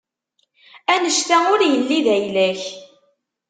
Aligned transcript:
Annect-a 0.93 1.37
ur 1.53 1.61
yelli 1.65 1.99
d 2.05 2.07
ayla-k. 2.15 2.61